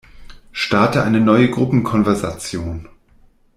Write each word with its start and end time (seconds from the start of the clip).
Starte 0.51 1.03
eine 1.03 1.19
neue 1.19 1.51
Gruppenkonversation. 1.51 2.89